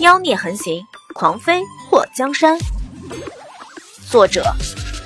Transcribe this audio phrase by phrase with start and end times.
[0.00, 0.82] 妖孽横行，
[1.14, 2.58] 狂妃破江山。
[4.10, 4.42] 作者：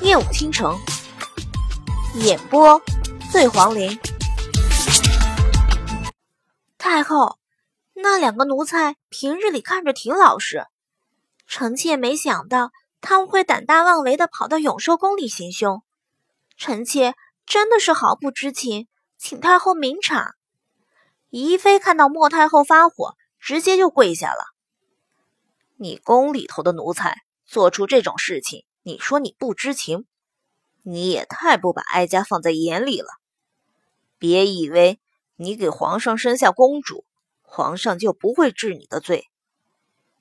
[0.00, 0.78] 夜舞倾城，
[2.14, 2.80] 演播：
[3.32, 3.98] 醉黄林。
[6.78, 7.40] 太后，
[7.94, 10.64] 那两个奴才平日里看着挺老实，
[11.48, 12.70] 臣妾没想到
[13.00, 15.82] 他们会胆大妄为的跑到永寿宫里行凶，
[16.56, 18.86] 臣妾真的是毫不知情，
[19.18, 20.34] 请太后明察。
[21.30, 24.53] 宜妃看到莫太后发火，直接就跪下了。
[25.76, 30.06] 你宫里头的奴才做出这种事情，你说你不知情，
[30.82, 33.08] 你也太不把哀家放在眼里了。
[34.18, 35.00] 别以为
[35.36, 37.04] 你给皇上生下公主，
[37.42, 39.28] 皇上就不会治你的罪。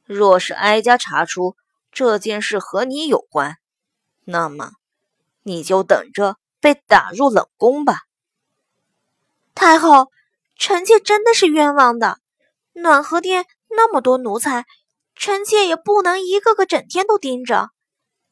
[0.05, 1.55] 若是哀家查出
[1.91, 3.57] 这件事和你有关，
[4.25, 4.71] 那么
[5.43, 8.01] 你就等着被打入冷宫吧。
[9.53, 10.07] 太后，
[10.57, 12.19] 臣妾真的是冤枉的。
[12.73, 14.65] 暖和殿那么多奴才。
[15.15, 17.69] 臣妾也不能一个个整天都盯着，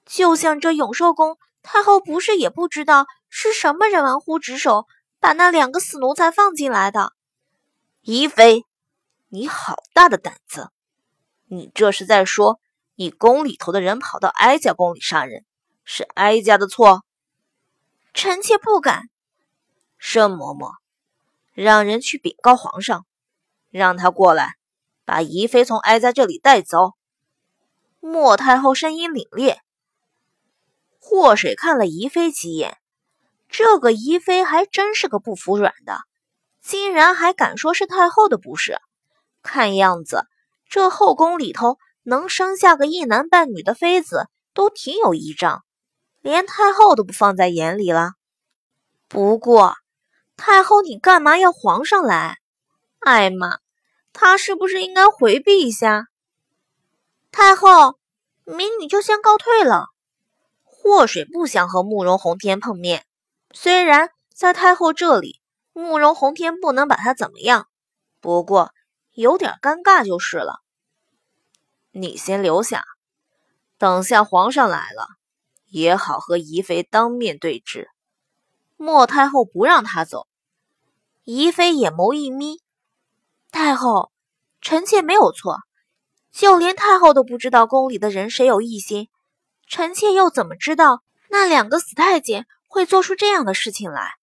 [0.06, 4.86] 就像这永寿宫太后不是也不知道是什么人玩忽职守，
[5.20, 7.14] 把那两个死奴才放进来的。
[8.02, 8.66] 宜妃，
[9.30, 10.70] 你好大的胆子！
[11.48, 12.60] 你这是在说
[12.96, 15.46] 你宫里头的人跑到哀家宫里杀人，
[15.84, 17.04] 是哀家的错？
[18.14, 19.04] 臣妾不敢。
[19.98, 20.72] 盛嬷嬷，
[21.54, 23.06] 让人去禀告皇上，
[23.70, 24.56] 让他过来。
[25.12, 26.94] 把宜妃从哀家这里带走。
[28.00, 29.58] 莫太后声音凛冽。
[31.00, 32.78] 祸水看了宜妃几眼，
[33.50, 35.98] 这个宜妃还真是个不服软的，
[36.62, 38.80] 竟然还敢说是太后的不是。
[39.44, 40.24] 看样子，
[40.70, 45.66] 这后宫里头能生下个一男半女的妃子都挺有依仗，
[46.22, 48.14] 连太后都不放在眼里了。
[49.10, 49.76] 不过，
[50.38, 52.38] 太后你干嘛要皇上来？
[53.02, 53.60] 哎妈！
[54.14, 56.08] 他是不是应该回避一下？
[57.32, 57.98] 太后，
[58.44, 59.86] 民女就先告退了。
[60.64, 63.06] 祸水不想和慕容宏天碰面，
[63.54, 65.40] 虽然在太后这里，
[65.74, 67.68] 慕容宏天不能把他怎么样，
[68.20, 68.72] 不过
[69.12, 70.62] 有点尴尬就是了。
[71.92, 72.84] 你先留下，
[73.78, 75.08] 等下皇上来了，
[75.68, 77.90] 也好和宜妃当面对质。
[78.76, 80.28] 莫太后不让他走，
[81.24, 82.60] 宜妃眼眸一眯。
[83.52, 84.12] 太后，
[84.62, 85.60] 臣妾没有错，
[86.32, 89.10] 就连太后都不知道宫里的人谁有异心，
[89.68, 94.14] 臣妾又怎么知道那两个死太监会做出这样的事情来？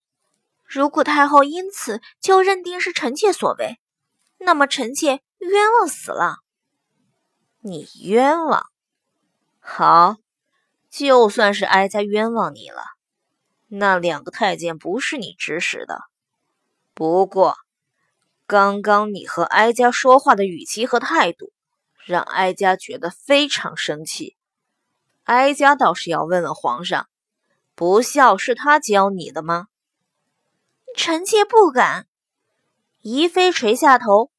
[0.65, 3.78] 如果太后因此就认定是臣妾所为，
[4.39, 6.37] 那么臣妾冤枉死了。
[7.60, 8.65] 你冤枉？
[9.60, 10.16] 好，
[10.91, 12.83] 就算是哀家冤枉你了。
[13.66, 16.00] 那两个太监不是你指使的，
[16.95, 17.56] 不过。
[18.48, 21.53] 刚刚你和哀家说话的语气和态度，
[22.06, 24.38] 让哀家觉得非常生气。
[25.25, 27.09] 哀家倒是要问问皇上，
[27.75, 29.66] 不孝是他教你的吗？
[30.97, 32.06] 臣妾不敢。
[33.03, 34.31] 宜妃垂下头，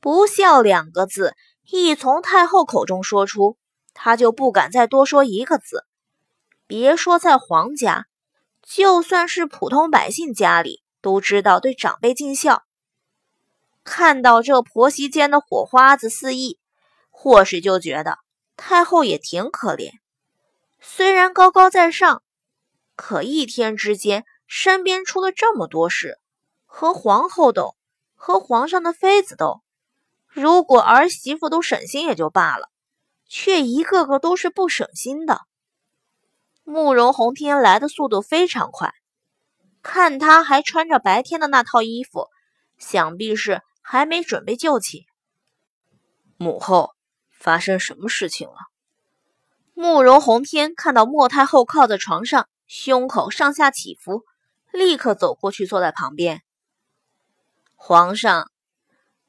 [0.00, 1.36] 不孝两个字
[1.68, 3.58] 一从太后口中说出，
[3.92, 5.84] 她就不敢再多说一个字。
[6.66, 8.06] 别说在皇家，
[8.62, 12.62] 就算是普通百姓家里，都知道对长辈尽孝。
[13.84, 16.58] 看到这婆媳间的火花子四溢，
[17.10, 18.18] 或许就觉得
[18.56, 19.92] 太后也挺可怜。
[20.80, 22.22] 虽然高高在上，
[22.96, 26.18] 可一天之间身边出了这么多事，
[26.64, 27.76] 和皇后斗，
[28.14, 29.62] 和皇上的妃子斗。
[30.28, 32.70] 如果儿媳妇都省心也就罢了，
[33.28, 35.42] 却一个个都是不省心的。
[36.64, 38.94] 慕容宏天来的速度非常快，
[39.82, 42.28] 看他还穿着白天的那套衣服，
[42.78, 43.60] 想必是。
[43.86, 45.04] 还没准备就寝，
[46.38, 46.94] 母后
[47.30, 48.56] 发生什么事情了？
[49.74, 54.24] 慕容宏天看到莫太后靠在床上，胸口上下起伏，
[54.72, 56.42] 立刻走过去坐在旁边。
[57.74, 58.50] 皇上，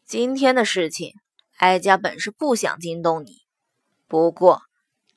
[0.05, 1.13] 今天的事情，
[1.57, 3.41] 哀家本是不想惊动你，
[4.07, 4.61] 不过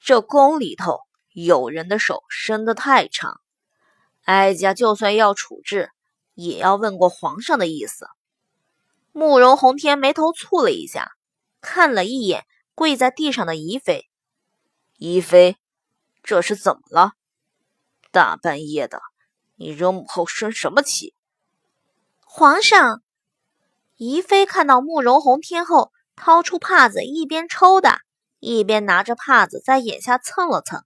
[0.01, 1.03] 这宫里头
[1.33, 3.41] 有人的手伸得太长，
[4.25, 5.93] 哀家就算要处置，
[6.35, 8.09] 也要问过皇上的意思。
[9.19, 11.11] 慕容宏天眉头蹙了一下，
[11.61, 14.09] 看了一眼跪在地上的宜妃。
[14.97, 15.57] 宜妃，
[16.23, 17.15] 这是怎么了？
[18.13, 19.01] 大半夜的，
[19.57, 21.17] 你惹母后生什么气？
[22.21, 23.03] 皇上，
[23.97, 28.03] 宜妃看到慕容宏天后，掏出帕子，一边抽打，
[28.39, 30.85] 一边拿着帕子在眼下蹭了蹭，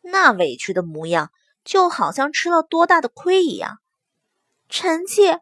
[0.00, 1.30] 那委屈的模样，
[1.62, 3.78] 就好像吃了多大的亏一样。
[4.68, 5.40] 臣妾，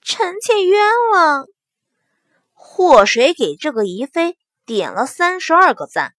[0.00, 1.46] 臣妾冤枉。
[2.58, 6.14] 祸水给这个宜妃点了三十二个赞，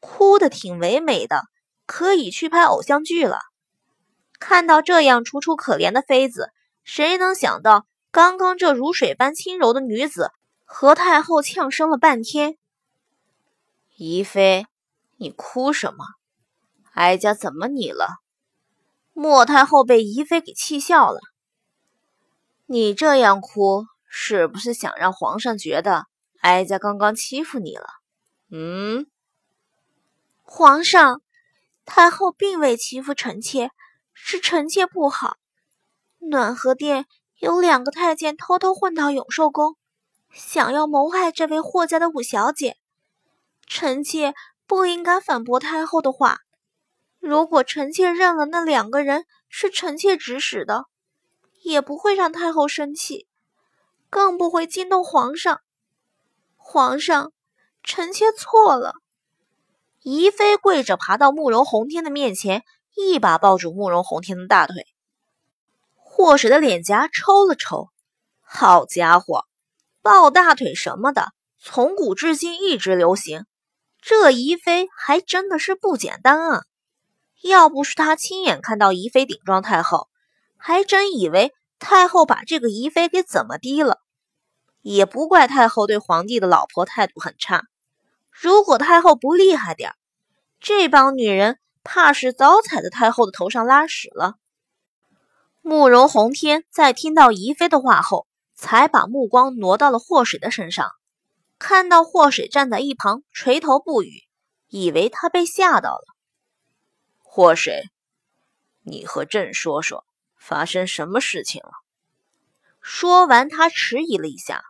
[0.00, 1.42] 哭的挺唯美的，
[1.86, 3.38] 可以去拍偶像剧了。
[4.40, 6.50] 看到这样楚楚可怜的妃子，
[6.84, 10.32] 谁能想到刚刚这如水般轻柔的女子
[10.64, 12.56] 和太后呛声了半天？
[13.96, 14.66] 宜妃，
[15.18, 16.04] 你哭什么？
[16.94, 18.16] 哀家怎么你了？
[19.12, 21.20] 莫太后被宜妃给气笑了。
[22.66, 26.06] 你这样哭，是不是想让皇上觉得
[26.40, 27.86] 哀家刚刚欺负你了？
[28.50, 29.06] 嗯，
[30.42, 31.20] 皇上，
[31.84, 33.70] 太后并未欺负臣妾，
[34.12, 35.36] 是臣妾不好。
[36.18, 37.06] 暖和殿
[37.38, 39.76] 有两个太监偷偷混到永寿宫，
[40.32, 42.76] 想要谋害这位霍家的五小姐。
[43.66, 44.34] 臣妾
[44.66, 46.38] 不应该反驳太后的话。
[47.20, 50.86] 如果臣妾认了那两个人是臣妾指使的。
[51.64, 53.27] 也不会让太后生气，
[54.10, 55.60] 更不会惊动皇上。
[56.56, 57.32] 皇上，
[57.82, 58.94] 臣妾错了。
[60.02, 62.62] 宜妃跪着爬到慕容宏天的面前，
[62.94, 64.86] 一把抱住慕容宏天的大腿。
[65.94, 67.90] 祸水的脸颊抽了抽，
[68.40, 69.44] 好家伙，
[70.02, 73.44] 抱大腿什么的，从古至今一直流行。
[74.00, 76.62] 这宜妃还真的是不简单啊！
[77.42, 80.08] 要不是她亲眼看到宜妃顶撞太后，
[80.56, 81.52] 还真以为。
[81.78, 84.00] 太后把这个宜妃给怎么低了？
[84.82, 87.64] 也不怪太后对皇帝的老婆态度很差。
[88.30, 89.94] 如果太后不厉害点
[90.60, 94.36] 这帮女人怕是早踩在太后的头上拉屎了。
[95.60, 100.90] 慕容宏天在听到宜妃的话后，才把目光挪到了祸水的身上，
[101.58, 104.22] 看到祸水站在一旁垂头不语，
[104.68, 106.04] 以为他被吓到了。
[107.18, 107.82] 祸水，
[108.82, 110.04] 你和朕说说。
[110.48, 111.72] 发生什么事情了？
[112.80, 114.64] 说完，他迟疑了一下。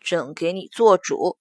[0.00, 1.38] 朕给你做主。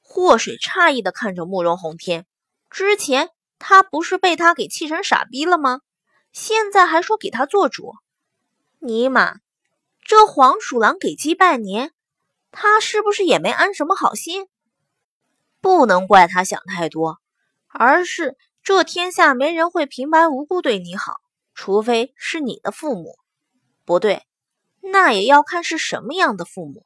[0.00, 2.24] 祸水诧异的看着慕容宏天，
[2.70, 5.82] 之前他不是被他给气成傻逼了吗？
[6.32, 7.92] 现在还说给他做主？
[8.78, 9.34] 尼玛，
[10.02, 11.92] 这黄鼠狼给鸡拜年，
[12.50, 14.48] 他是不是也没安什么好心？
[15.60, 17.18] 不能怪他想太多，
[17.68, 21.20] 而是这天下没人会平白无故对你好。
[21.56, 23.16] 除非是你的父母，
[23.86, 24.26] 不对，
[24.82, 26.84] 那也要看是什么样的父母。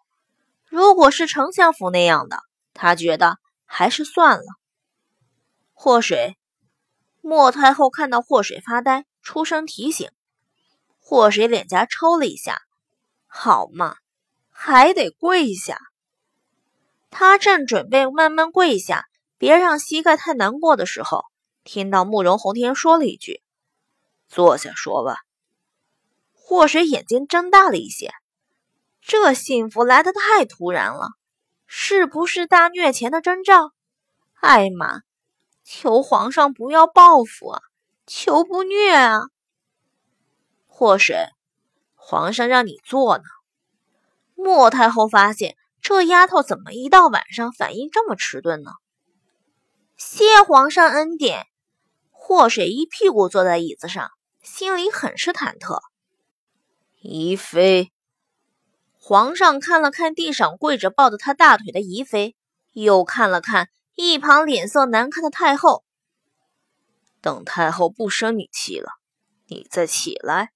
[0.69, 2.39] 如果是丞相府那样的，
[2.73, 4.45] 他觉得还是算了。
[5.73, 6.39] 祸水，
[7.21, 10.09] 莫太后看到祸水发呆，出声提醒。
[11.01, 12.63] 祸水脸颊抽了一下，
[13.27, 13.97] 好嘛，
[14.51, 15.79] 还得跪下。
[17.11, 19.07] 他正准备慢慢跪下，
[19.37, 21.25] 别让膝盖太难过的时候，
[21.65, 23.43] 听到慕容红天说了一句。
[24.31, 25.17] 坐下说吧。
[26.33, 28.13] 祸水眼睛睁大了一些，
[29.03, 31.11] 这幸福来得太突然了，
[31.67, 33.73] 是不是大虐前的征兆？
[34.35, 35.03] 艾玛，
[35.65, 37.61] 求皇上不要报复啊！
[38.07, 39.21] 求不虐啊！
[40.67, 41.27] 祸水，
[41.95, 43.25] 皇上让你坐呢。
[44.35, 48.71] 莫太后发现这丫头怎么一到晚上反应这么迟钝呢？
[49.97, 51.47] 谢皇上恩典。
[52.11, 54.11] 祸水一屁股坐在椅子上。
[54.43, 55.81] 心里很是忐忑。
[57.01, 57.93] 宜妃，
[58.99, 62.37] 皇上看了看地上跪着抱着他大腿的宜妃，
[62.73, 65.85] 又看了看一旁脸色难看的太后。
[67.21, 68.93] 等太后不生你气了，
[69.47, 70.53] 你再起来。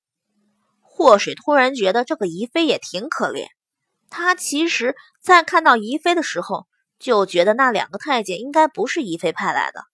[0.80, 3.48] 祸水突然觉得这个宜妃也挺可怜。
[4.08, 6.66] 他其实，在看到宜妃的时候，
[6.98, 9.84] 就觉得那两个太监应该不是宜妃派来的。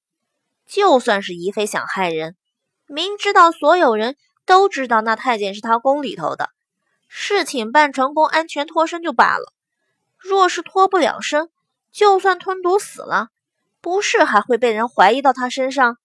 [0.67, 2.37] 就算是宜妃想害人。
[2.93, 6.51] 明知道所有人都知道那太监是他宫里头的，
[7.07, 9.53] 事情办成功、安全脱身就罢了。
[10.19, 11.51] 若是脱不了身，
[11.93, 13.29] 就算吞毒死了，
[13.81, 15.99] 不是还会被人怀疑到他身上？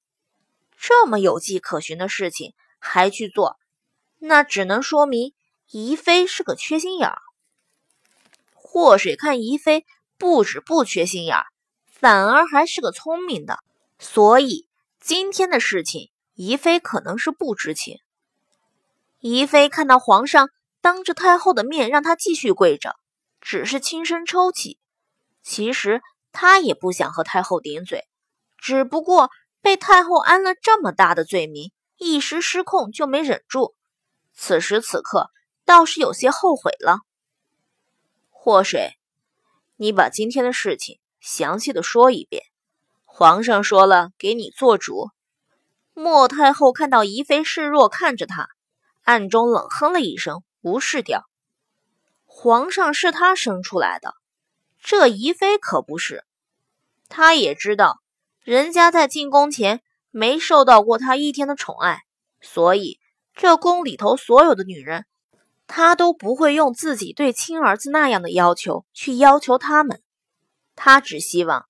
[0.77, 3.58] 这么有迹可循的事情还去做，
[4.20, 5.34] 那只能说明
[5.72, 7.20] 宜妃是个缺心眼儿。
[8.54, 9.88] 祸水看宜妃
[10.20, 11.48] 不止不缺心眼儿，
[11.88, 13.58] 反而还是个聪明的，
[13.98, 14.68] 所以
[15.00, 16.12] 今天的事情。
[16.36, 18.00] 宜妃可能是不知情。
[19.20, 20.50] 宜妃看到皇上
[20.82, 22.96] 当着太后的面让她继续跪着，
[23.42, 24.77] 只是轻声抽泣。
[25.42, 26.01] 其实
[26.32, 28.04] 她也不想和太后顶嘴，
[28.58, 33.74] 只不过被太后安了这么大的罪名，一时失控就没忍住。
[34.34, 35.32] 此时此刻
[35.63, 37.00] 倒是有些后悔了。
[38.30, 38.92] 祸水，
[39.77, 42.44] 你把今天的事情详细的说一遍。
[43.06, 45.10] 皇上说了，给你做主。
[45.98, 48.50] 莫太后看到宜妃示弱看着她，
[49.04, 51.24] 暗中冷哼了一声，无视掉。
[52.25, 54.14] 皇上是她生出来的，
[54.84, 56.25] 这宜妃可不是。
[57.08, 58.02] 他也知道，
[58.44, 62.02] 人家在进宫前没受到过他一天的宠爱，
[62.42, 63.00] 所以
[63.34, 65.06] 这宫里头所有的女人，
[65.66, 70.02] 他都不会用自己对亲儿子那样的要求去要求他们。
[70.75, 71.68] 他只希望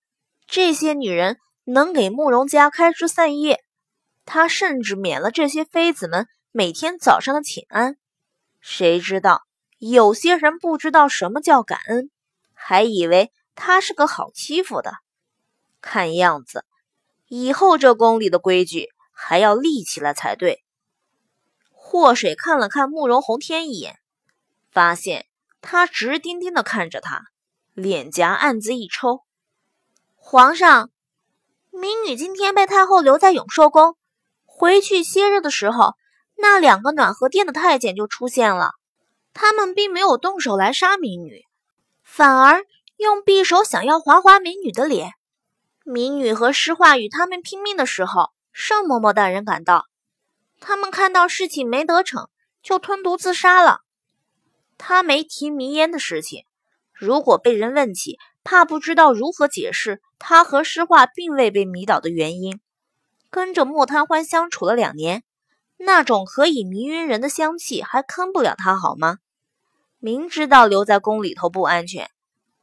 [0.48, 3.64] 这些女人能给慕容家开枝散叶。
[4.26, 7.98] 他甚至免了这些妃子们每天早上的请安。
[8.60, 9.44] 谁知道
[9.78, 12.10] 有些人不知道什么叫感恩，
[12.54, 14.94] 还以为他是个好欺负的。
[15.80, 16.66] 看样子，
[17.28, 20.64] 以后这宫里的规矩还要立起来才对。
[21.72, 24.00] 祸水看了看慕容洪天一眼，
[24.72, 25.28] 发现
[25.62, 27.26] 他直盯盯的看着他，
[27.74, 29.22] 脸颊暗自一抽。
[30.16, 30.90] 皇上，
[31.70, 33.96] 民女今天被太后留在永寿宫。
[34.58, 35.96] 回去歇着的时候，
[36.38, 38.72] 那两个暖和殿的太监就出现了。
[39.34, 41.44] 他们并没有动手来杀民女，
[42.06, 45.12] 反而用匕首想要划划民女的脸。
[45.84, 49.88] 民女和诗画与他们拼命的时候，盛嬷嬷大人赶到，
[50.62, 52.30] 他们看到事情没得逞，
[52.64, 53.82] 就吞毒自杀了。
[54.78, 56.46] 他没提迷烟的事情，
[56.94, 62.62] 如果被人问起，怕不知道如何解释他和诗画并未被迷倒的原因。
[63.36, 65.22] 跟着莫贪欢相处了两年，
[65.76, 69.18] 那种可以迷晕人的香气还坑不了他好吗？
[70.00, 72.10] 明知道留在宫里头不安全，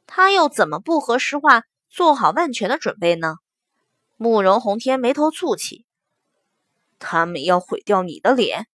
[0.07, 1.61] 他又怎么不和石话
[1.91, 3.35] 做好万全的准备呢？
[4.17, 5.85] 慕容洪天眉头蹙起，
[6.97, 8.65] 他们要毁掉你的脸，